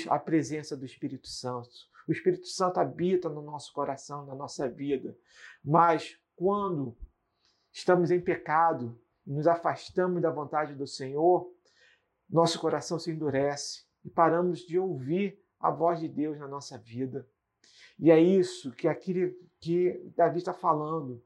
[0.09, 1.95] a presença do Espírito Santo.
[2.07, 5.17] O Espírito Santo habita no nosso coração, na nossa vida.
[5.65, 6.97] Mas quando
[7.73, 11.51] estamos em pecado, nos afastamos da vontade do Senhor,
[12.29, 17.29] nosso coração se endurece e paramos de ouvir a voz de Deus na nossa vida.
[17.99, 21.23] E é isso que aqui que Davi está falando.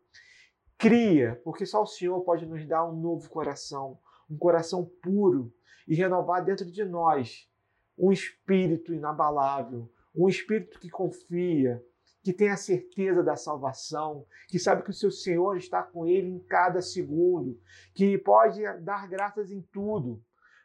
[0.78, 3.98] Cria, porque só o Senhor pode nos dar um novo coração,
[4.30, 5.52] um coração puro
[5.86, 7.50] e renovar dentro de nós
[7.98, 11.82] um espírito inabalável, um espírito que confia,
[12.22, 16.28] que tem a certeza da salvação, que sabe que o seu Senhor está com ele
[16.28, 17.58] em cada segundo,
[17.94, 20.22] que pode dar graças em tudo.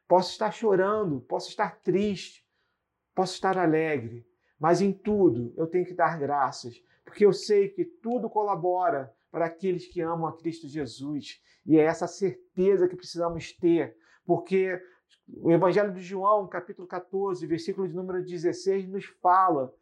[0.07, 2.45] Posso estar chorando, posso estar triste,
[3.13, 4.27] posso estar alegre,
[4.59, 9.45] mas em tudo eu tenho que dar graças, porque eu sei que tudo colabora para
[9.45, 11.41] aqueles que amam a Cristo Jesus.
[11.65, 14.81] E é essa certeza que precisamos ter, porque
[15.27, 19.73] o Evangelho de João, capítulo 14, versículo de número 16, nos fala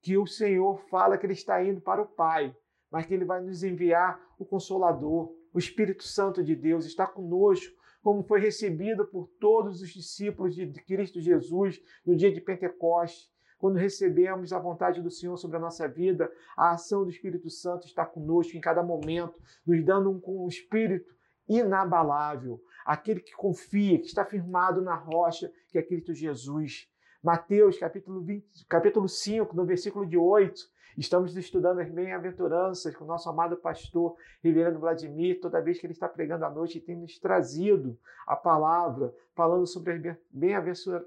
[0.00, 2.54] que o Senhor fala que ele está indo para o Pai,
[2.90, 7.74] mas que ele vai nos enviar o Consolador, o Espírito Santo de Deus, está conosco,
[8.02, 13.30] como foi recebido por todos os discípulos de Cristo Jesus no dia de Pentecostes.
[13.58, 17.86] Quando recebemos a vontade do Senhor sobre a nossa vida, a ação do Espírito Santo
[17.86, 21.14] está conosco em cada momento, nos dando um, um espírito
[21.48, 26.88] inabalável, aquele que confia, que está firmado na rocha, que é Cristo Jesus.
[27.22, 30.60] Mateus, capítulo, 20, capítulo 5, no versículo de 8,
[30.98, 35.92] estamos estudando as bem-aventuranças com o nosso amado pastor, reverendo Vladimir, toda vez que ele
[35.92, 40.18] está pregando à noite, tem nos trazido a palavra, falando sobre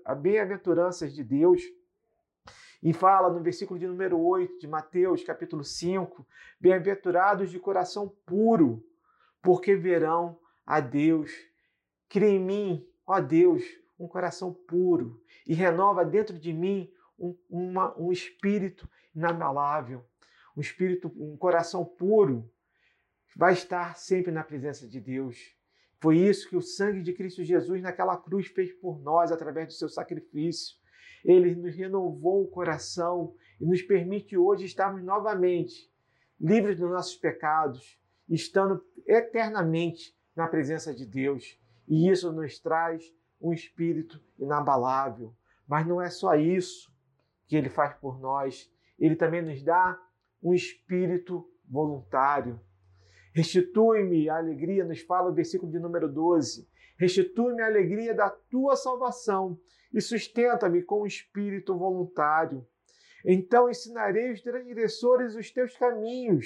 [0.06, 1.62] as bem-aventuranças de Deus.
[2.82, 6.26] E fala no versículo de número 8 de Mateus, capítulo 5,
[6.60, 8.84] bem-aventurados de coração puro,
[9.46, 11.32] porque verão a Deus.
[12.10, 13.62] Cria em mim, ó Deus,
[14.00, 20.04] um coração puro e renova dentro de mim um, uma, um espírito inabalável,
[20.58, 22.52] um espírito, um coração puro,
[23.36, 25.38] vai estar sempre na presença de Deus.
[26.00, 29.74] Foi isso que o sangue de Cristo Jesus naquela cruz fez por nós através do
[29.74, 30.76] seu sacrifício.
[31.24, 35.92] Ele nos renovou o coração e nos permite hoje estarmos novamente
[36.40, 41.58] livres dos nossos pecados, estando eternamente na presença de Deus.
[41.88, 43.04] E isso nos traz
[43.40, 45.34] um espírito inabalável.
[45.68, 46.94] Mas não é só isso
[47.48, 50.00] que ele faz por nós, ele também nos dá
[50.42, 52.60] um espírito voluntário.
[53.34, 56.68] Restitui-me a alegria, nos fala o versículo de número 12.
[56.98, 59.60] Restitui-me a alegria da tua salvação
[59.94, 62.66] e sustenta-me com um espírito voluntário.
[63.26, 66.46] Então ensinarei os transgressores os teus caminhos,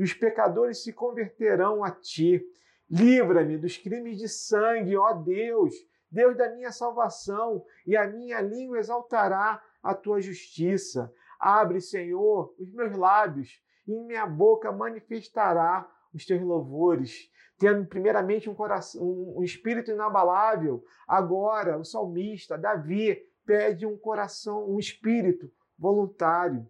[0.00, 2.42] e os pecadores se converterão a ti.
[2.88, 5.74] Livra-me dos crimes de sangue, ó Deus,
[6.10, 11.12] Deus da minha salvação, e a minha língua exaltará a tua justiça.
[11.38, 17.30] Abre, Senhor, os meus lábios, e em minha boca manifestará os teus louvores.
[17.58, 24.78] Tendo primeiramente um coração, um espírito inabalável, agora o salmista Davi pede um coração, um
[24.78, 26.66] espírito voluntário.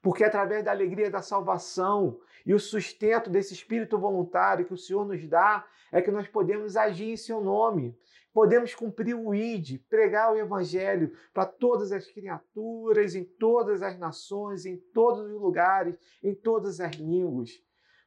[0.00, 5.04] Porque através da alegria da salvação e o sustento desse espírito voluntário que o Senhor
[5.04, 7.98] nos dá, é que nós podemos agir em seu nome
[8.38, 14.64] podemos cumprir o ID, pregar o Evangelho para todas as criaturas, em todas as nações,
[14.64, 17.50] em todos os lugares, em todas as línguas.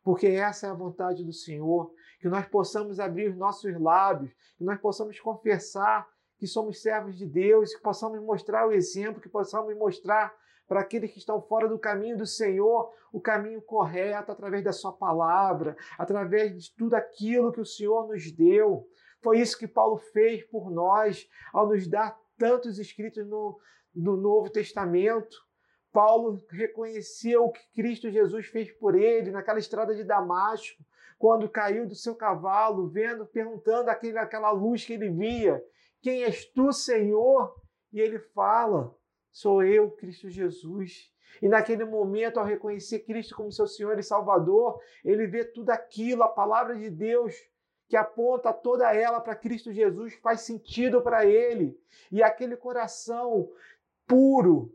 [0.01, 4.63] Porque essa é a vontade do Senhor, que nós possamos abrir os nossos lábios, que
[4.63, 9.75] nós possamos confessar que somos servos de Deus, que possamos mostrar o exemplo, que possamos
[9.75, 10.33] mostrar
[10.71, 14.93] para aqueles que estão fora do caminho do Senhor, o caminho correto através da Sua
[14.93, 18.87] palavra, através de tudo aquilo que o Senhor nos deu.
[19.21, 23.59] Foi isso que Paulo fez por nós ao nos dar tantos escritos no,
[23.93, 25.35] no Novo Testamento.
[25.91, 30.81] Paulo reconheceu o que Cristo Jesus fez por ele naquela estrada de Damasco,
[31.19, 35.61] quando caiu do seu cavalo, vendo, perguntando aquele, aquela luz que ele via:
[36.01, 37.59] Quem és tu, Senhor?
[37.91, 38.95] E ele fala:
[39.31, 41.11] Sou eu, Cristo Jesus.
[41.41, 46.23] E naquele momento, ao reconhecer Cristo como seu Senhor e Salvador, ele vê tudo aquilo,
[46.23, 47.35] a palavra de Deus
[47.87, 51.77] que aponta toda ela para Cristo Jesus, faz sentido para ele.
[52.09, 53.49] E aquele coração
[54.07, 54.73] puro,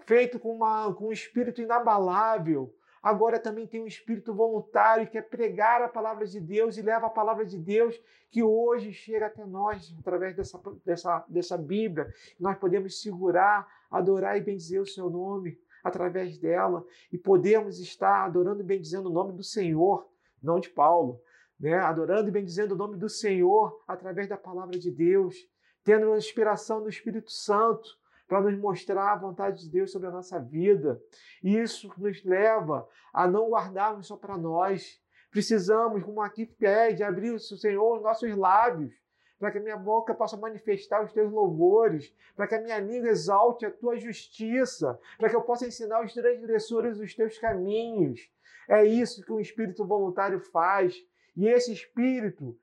[0.00, 5.22] feito com, uma, com um espírito inabalável, agora também tem um espírito voluntário que é
[5.22, 8.00] pregar a palavra de Deus e leva a palavra de Deus
[8.32, 12.12] que hoje chega até nós através dessa, dessa, dessa Bíblia.
[12.38, 18.60] Nós podemos segurar, adorar e bendizer o seu nome através dela e podemos estar adorando
[18.60, 20.08] e bendizendo o nome do Senhor,
[20.42, 21.20] não de Paulo
[21.58, 21.78] né?
[21.78, 25.34] adorando e bendizendo o nome do Senhor através da palavra de Deus,
[25.82, 27.88] tendo a inspiração do Espírito Santo
[28.28, 31.00] para nos mostrar a vontade de Deus sobre a nossa vida.
[31.42, 35.00] E isso nos leva a não guardarmos só para nós.
[35.30, 38.92] Precisamos, como aqui pede, abrir o Senhor os nossos lábios,
[39.38, 43.08] para que a minha boca possa manifestar os teus louvores, para que a minha língua
[43.08, 48.20] exalte a tua justiça, para que eu possa ensinar os transgressores os teus caminhos.
[48.68, 50.96] É isso que o espírito voluntário faz.
[51.36, 52.58] E esse espírito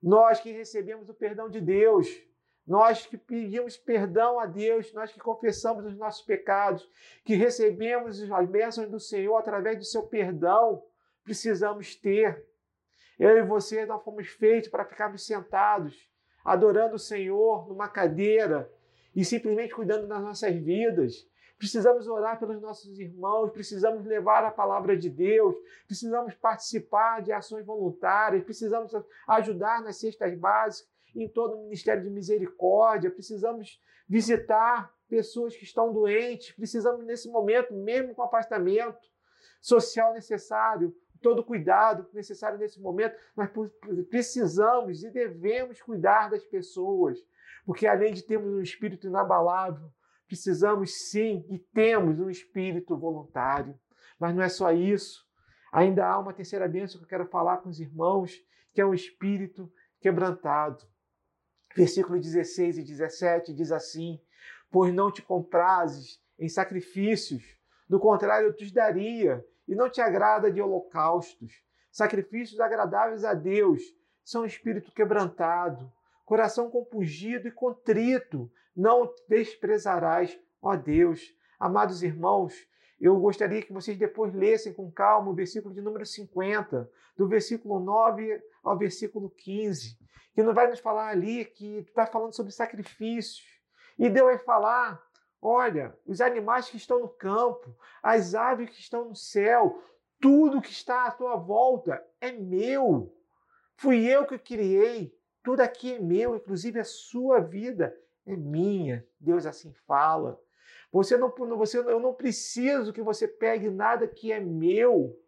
[0.00, 2.06] Nós que recebemos o perdão de Deus,
[2.64, 6.88] nós que pedimos perdão a Deus, nós que confessamos os nossos pecados,
[7.24, 10.84] que recebemos as bênçãos do Senhor através do seu perdão,
[11.24, 12.46] precisamos ter.
[13.18, 16.08] Eu e você nós fomos feitos para ficarmos sentados,
[16.48, 18.72] adorando o Senhor numa cadeira
[19.14, 21.28] e simplesmente cuidando das nossas vidas.
[21.58, 25.54] Precisamos orar pelos nossos irmãos, precisamos levar a palavra de Deus,
[25.86, 28.92] precisamos participar de ações voluntárias, precisamos
[29.26, 35.92] ajudar nas cestas básicas, em todo o ministério de misericórdia, precisamos visitar pessoas que estão
[35.92, 39.06] doentes, precisamos nesse momento, mesmo com afastamento
[39.60, 43.50] social necessário, todo cuidado necessário nesse momento, nós
[44.08, 47.18] precisamos e devemos cuidar das pessoas,
[47.64, 49.90] porque além de termos um espírito inabalável,
[50.26, 53.78] precisamos sim e temos um espírito voluntário.
[54.18, 55.26] Mas não é só isso.
[55.72, 58.34] Ainda há uma terceira bênção que eu quero falar com os irmãos,
[58.72, 60.84] que é o espírito quebrantado.
[61.76, 64.20] Versículo 16 e 17 diz assim:
[64.70, 67.42] Pois não te comprases em sacrifícios,
[67.88, 71.52] do contrário, eu te daria, e não te agrada de holocaustos.
[71.92, 73.82] Sacrifícios agradáveis a Deus
[74.24, 75.92] são espírito quebrantado,
[76.24, 81.34] coração compungido e contrito, não desprezarás, ó Deus.
[81.58, 82.54] Amados irmãos,
[83.00, 87.80] eu gostaria que vocês depois lessem com calma o versículo de número 50, do versículo
[87.80, 89.96] 9 ao versículo 15,
[90.34, 93.46] que não vai nos falar ali que está falando sobre sacrifícios.
[93.98, 95.02] E Deus vai falar:
[95.40, 99.82] olha, os animais que estão no campo, as aves que estão no céu,
[100.20, 103.14] tudo que está à tua volta é meu.
[103.76, 105.16] Fui eu que criei.
[105.42, 109.06] Tudo aqui é meu, inclusive a sua vida é minha.
[109.18, 110.40] Deus assim fala.
[110.90, 115.18] Você não, você, eu não preciso que você pegue nada que é meu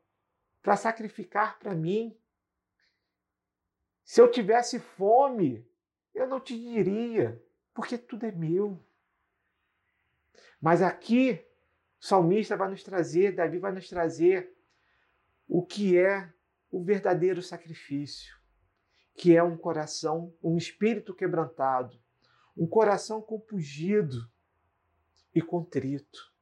[0.63, 2.17] para sacrificar para mim.
[4.05, 5.67] Se eu tivesse fome,
[6.15, 7.41] eu não te diria,
[7.73, 8.83] porque tudo é meu.
[10.61, 11.45] Mas aqui,
[12.01, 14.55] o salmista vai nos trazer, Davi vai nos trazer
[15.49, 16.33] o que é
[16.71, 18.37] o verdadeiro sacrifício,
[19.15, 22.01] que é um coração, um espírito quebrantado,
[22.57, 24.31] um coração compungido
[25.35, 26.33] e contrito.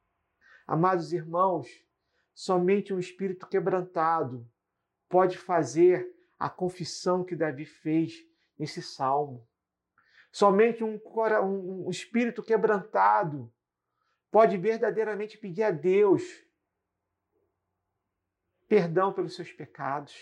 [0.67, 1.67] Amados irmãos,
[2.33, 4.47] somente um espírito quebrantado
[5.07, 8.25] pode fazer a confissão que Davi fez
[8.57, 9.47] nesse salmo.
[10.31, 10.99] Somente um,
[11.43, 13.51] um, um espírito quebrantado
[14.31, 16.23] pode verdadeiramente pedir a Deus
[18.67, 20.15] perdão pelos seus pecados.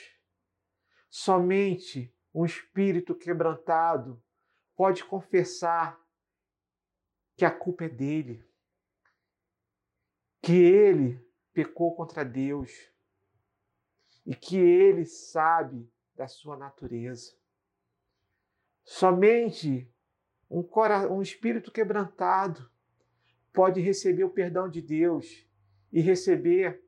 [1.09, 4.23] Somente um espírito quebrantado
[4.75, 5.99] pode confessar
[7.35, 8.47] que a culpa é dele,
[10.41, 12.71] que ele pecou contra Deus
[14.25, 17.35] e que ele sabe da sua natureza.
[18.83, 19.91] Somente
[20.49, 20.67] um,
[21.11, 22.71] um espírito quebrantado
[23.53, 25.45] pode receber o perdão de Deus
[25.91, 26.83] e receber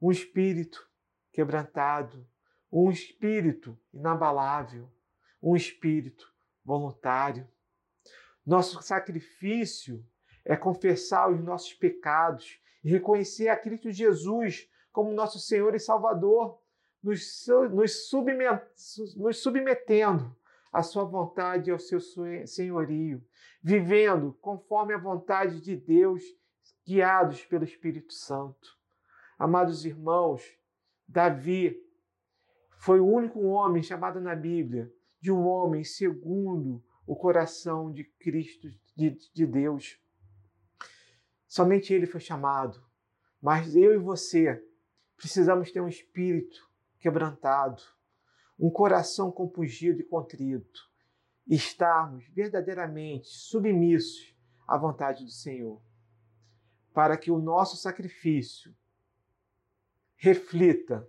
[0.00, 0.88] um espírito
[1.32, 2.26] quebrantado,
[2.70, 4.90] um espírito inabalável,
[5.42, 6.32] um espírito
[6.64, 7.48] voluntário.
[8.44, 10.04] Nosso sacrifício
[10.44, 16.60] é confessar os nossos pecados e reconhecer a Cristo Jesus como nosso Senhor e Salvador,
[17.02, 17.46] nos,
[19.32, 20.36] submetendo
[20.76, 21.98] à Sua vontade e ao seu
[22.44, 23.26] senhorio,
[23.62, 26.22] vivendo conforme a vontade de Deus,
[26.86, 28.78] guiados pelo Espírito Santo.
[29.38, 30.42] Amados irmãos,
[31.08, 31.82] Davi
[32.76, 38.68] foi o único homem chamado na Bíblia de um homem segundo o coração de Cristo,
[38.94, 39.98] de, de Deus.
[41.48, 42.84] Somente ele foi chamado.
[43.40, 44.62] Mas eu e você
[45.16, 47.82] precisamos ter um espírito quebrantado,
[48.58, 50.90] um coração compungido e contrito,
[51.46, 54.34] estarmos verdadeiramente submissos
[54.66, 55.80] à vontade do Senhor,
[56.92, 58.74] para que o nosso sacrifício
[60.16, 61.08] reflita,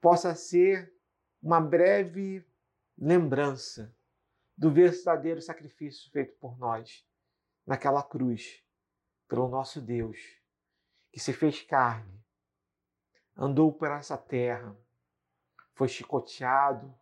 [0.00, 0.94] possa ser
[1.42, 2.44] uma breve
[2.96, 3.94] lembrança
[4.56, 7.06] do verdadeiro sacrifício feito por nós
[7.66, 8.64] naquela cruz,
[9.28, 10.18] pelo nosso Deus,
[11.12, 12.24] que se fez carne,
[13.36, 14.74] andou por essa terra,
[15.76, 16.92] foi chicoteado,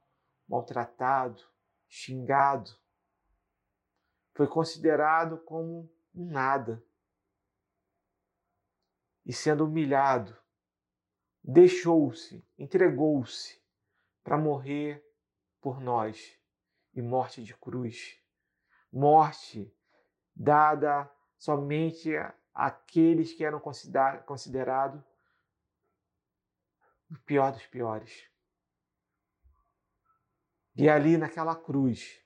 [0.48, 1.40] maltratado,
[1.88, 2.76] xingado,
[4.34, 6.84] foi considerado como um nada.
[9.24, 10.36] E sendo humilhado,
[11.42, 13.62] deixou-se, entregou-se
[14.24, 15.02] para morrer
[15.60, 16.36] por nós
[16.92, 18.20] e morte de cruz.
[18.92, 19.72] Morte
[20.34, 21.08] dada
[21.38, 22.10] somente
[22.52, 25.00] àqueles que eram considerados
[27.08, 28.33] o pior dos piores.
[30.76, 32.20] E ali naquela cruz,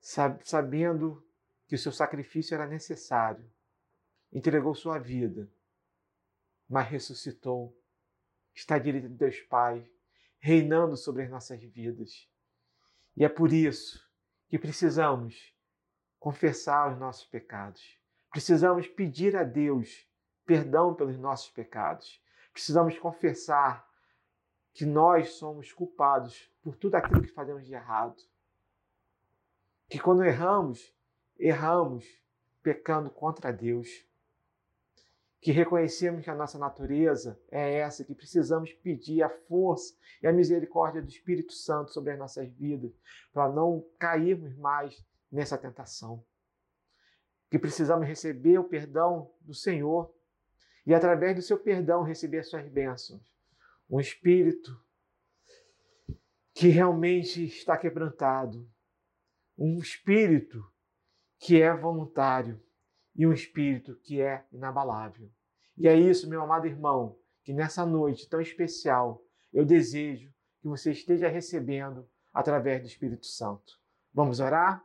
[0.00, 1.26] sabendo
[1.66, 3.50] que o seu sacrifício era necessário,
[4.32, 5.50] entregou sua vida,
[6.68, 7.76] mas ressuscitou,
[8.54, 9.90] está direito de Deus Pai,
[10.38, 12.30] reinando sobre as nossas vidas.
[13.16, 14.04] E é por isso
[14.48, 15.54] que precisamos
[16.18, 17.98] confessar os nossos pecados.
[18.30, 20.08] Precisamos pedir a Deus
[20.44, 22.22] perdão pelos nossos pecados.
[22.52, 23.88] Precisamos confessar
[24.74, 28.20] que nós somos culpados por tudo aquilo que fazemos de errado.
[29.88, 30.92] Que quando erramos,
[31.38, 32.04] erramos
[32.60, 34.04] pecando contra Deus.
[35.40, 40.32] Que reconhecemos que a nossa natureza é essa, que precisamos pedir a força e a
[40.32, 42.90] misericórdia do Espírito Santo sobre as nossas vidas,
[43.32, 46.24] para não cairmos mais nessa tentação.
[47.48, 50.12] Que precisamos receber o perdão do Senhor
[50.84, 53.33] e, através do seu perdão, receber as suas bênçãos.
[53.94, 54.76] Um espírito
[56.52, 58.68] que realmente está quebrantado,
[59.56, 60.68] um espírito
[61.38, 62.60] que é voluntário
[63.14, 65.30] e um espírito que é inabalável.
[65.78, 70.90] E é isso, meu amado irmão, que nessa noite tão especial eu desejo que você
[70.90, 73.78] esteja recebendo através do Espírito Santo.
[74.12, 74.84] Vamos orar?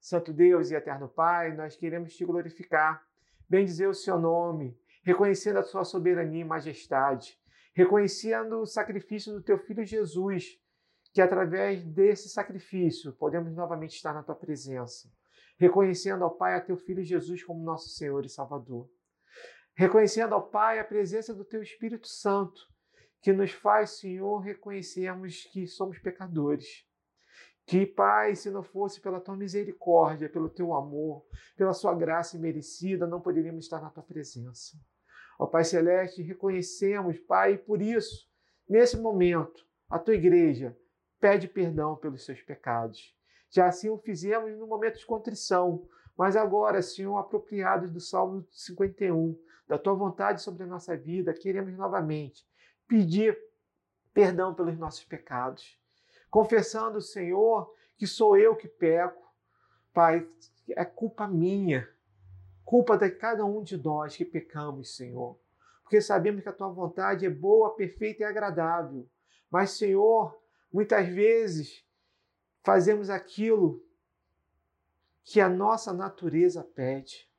[0.00, 3.06] Santo Deus e eterno Pai, nós queremos te glorificar,
[3.46, 7.38] bendizer o seu nome, reconhecendo a sua soberania e majestade,
[7.76, 10.58] reconhecendo o sacrifício do teu filho Jesus,
[11.12, 15.08] que através desse sacrifício podemos novamente estar na tua presença
[15.58, 18.88] reconhecendo ao Pai a teu Filho Jesus como nosso Senhor e Salvador.
[19.74, 22.60] Reconhecendo ao Pai a presença do teu Espírito Santo,
[23.20, 26.84] que nos faz, Senhor, reconhecermos que somos pecadores.
[27.66, 33.06] Que, Pai, se não fosse pela tua misericórdia, pelo teu amor, pela sua graça imerecida,
[33.06, 34.78] não poderíamos estar na tua presença.
[35.38, 38.28] Ó Pai Celeste, reconhecemos, Pai, e por isso,
[38.68, 40.76] nesse momento, a tua igreja
[41.20, 43.14] pede perdão pelos seus pecados.
[43.50, 49.38] Já assim o fizemos no momento de contrição, mas agora, Senhor, apropriados do Salmo 51,
[49.68, 52.46] da tua vontade sobre a nossa vida, queremos novamente
[52.88, 53.38] pedir
[54.14, 55.78] perdão pelos nossos pecados,
[56.30, 59.22] confessando, Senhor, que sou eu que peco.
[59.92, 60.26] Pai,
[60.70, 61.88] é culpa minha,
[62.66, 65.38] culpa de cada um de nós que pecamos, Senhor.
[65.84, 69.08] Porque sabemos que a tua vontade é boa, perfeita e agradável.
[69.48, 70.36] Mas, Senhor,
[70.72, 71.86] muitas vezes
[72.64, 73.80] fazemos aquilo
[75.22, 77.30] que a nossa natureza pede.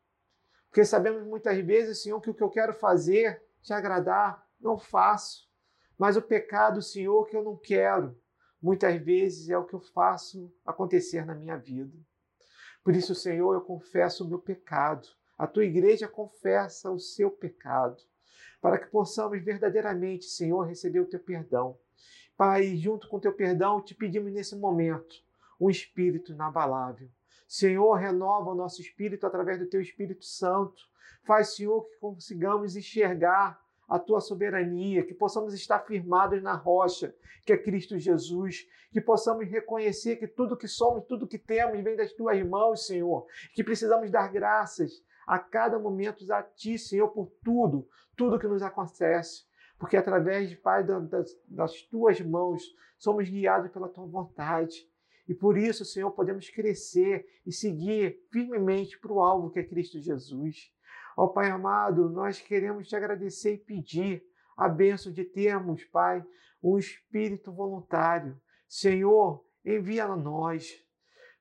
[0.69, 5.45] Porque sabemos muitas vezes, Senhor, que o que eu quero fazer, te agradar, não faço.
[5.97, 8.17] Mas o pecado, Senhor, que eu não quero,
[8.61, 11.97] muitas vezes é o que eu faço acontecer na minha vida.
[12.87, 15.09] Por isso, Senhor, eu confesso o meu pecado.
[15.37, 18.01] A tua igreja confessa o seu pecado,
[18.61, 21.77] para que possamos verdadeiramente, Senhor, receber o teu perdão.
[22.37, 25.17] Pai, junto com o teu perdão, te pedimos nesse momento
[25.59, 27.09] um espírito inabalável.
[27.45, 30.81] Senhor, renova o nosso espírito através do teu Espírito Santo.
[31.25, 37.15] Faz, Senhor, que consigamos enxergar a tua soberania, que possamos estar firmados na rocha,
[37.45, 41.95] que é Cristo Jesus, que possamos reconhecer que tudo que somos, tudo que temos vem
[41.95, 44.91] das tuas mãos, Senhor, que precisamos dar graças
[45.25, 50.83] a cada momento a ti, Senhor, por tudo, tudo que nos acontece porque através, Pai,
[50.83, 52.63] das, das tuas mãos,
[52.97, 54.89] somos guiados pela tua vontade.
[55.27, 59.99] E por isso, Senhor, podemos crescer e seguir firmemente para o alvo que é Cristo
[59.99, 60.73] Jesus.
[61.17, 64.23] Ó Pai amado, nós queremos te agradecer e pedir
[64.55, 66.23] a bênção de termos, Pai,
[66.63, 68.39] um espírito voluntário.
[68.67, 70.71] Senhor, envia a nós.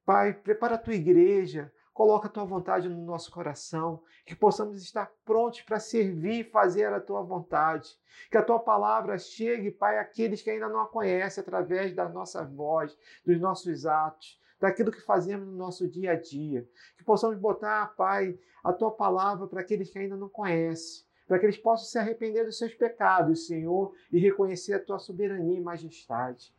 [0.04, 5.10] Pai, prepara a tua igreja, Coloca a tua vontade no nosso coração, que possamos estar
[5.24, 7.88] prontos para servir e fazer a tua vontade.
[8.30, 12.44] Que a tua palavra chegue, Pai, àqueles que ainda não a conhecem através da nossa
[12.44, 16.68] voz, dos nossos atos, daquilo que fazemos no nosso dia a dia.
[16.96, 21.46] Que possamos botar, Pai, a tua palavra para aqueles que ainda não conhecem, para que
[21.46, 26.54] eles possam se arrepender dos seus pecados, Senhor, e reconhecer a tua soberania e majestade.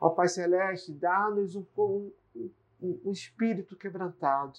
[0.00, 2.12] Ó Pai Celeste, dá-nos um, um,
[2.80, 4.58] um, um espírito quebrantado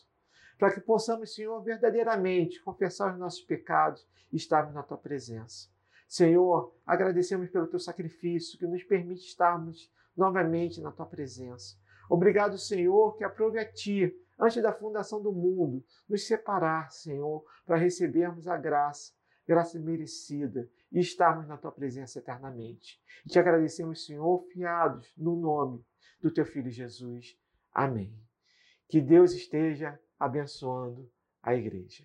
[0.62, 5.68] para que possamos, Senhor, verdadeiramente confessar os nossos pecados e estarmos na tua presença.
[6.08, 11.76] Senhor, agradecemos pelo teu sacrifício que nos permite estarmos novamente na tua presença.
[12.12, 17.78] Obrigado, Senhor, que aprove a ti, antes da fundação do mundo, nos separar, Senhor, para
[17.78, 19.14] recebermos a graça,
[19.47, 23.01] graça merecida e estarmos na tua presença eternamente.
[23.26, 25.86] E te agradecemos, Senhor, fiados no nome
[26.22, 27.39] do teu filho Jesus.
[27.74, 28.14] Amém.
[28.89, 31.09] Que Deus esteja abençoando
[31.41, 32.03] a igreja.